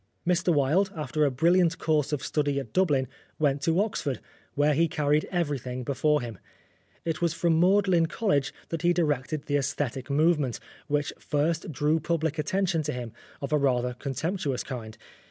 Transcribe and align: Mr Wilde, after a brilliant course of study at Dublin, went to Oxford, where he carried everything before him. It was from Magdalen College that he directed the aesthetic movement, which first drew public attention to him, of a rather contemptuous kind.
Mr 0.27 0.51
Wilde, 0.51 0.91
after 0.95 1.25
a 1.25 1.29
brilliant 1.29 1.77
course 1.77 2.11
of 2.11 2.23
study 2.25 2.59
at 2.59 2.73
Dublin, 2.73 3.07
went 3.37 3.61
to 3.61 3.79
Oxford, 3.79 4.19
where 4.55 4.73
he 4.73 4.87
carried 4.87 5.25
everything 5.31 5.83
before 5.83 6.21
him. 6.21 6.39
It 7.05 7.21
was 7.21 7.35
from 7.35 7.59
Magdalen 7.59 8.07
College 8.07 8.51
that 8.69 8.81
he 8.81 8.93
directed 8.93 9.43
the 9.45 9.57
aesthetic 9.57 10.09
movement, 10.09 10.59
which 10.87 11.13
first 11.19 11.71
drew 11.71 11.99
public 11.99 12.39
attention 12.39 12.81
to 12.81 12.91
him, 12.93 13.13
of 13.41 13.53
a 13.53 13.59
rather 13.59 13.93
contemptuous 13.93 14.63
kind. 14.63 14.97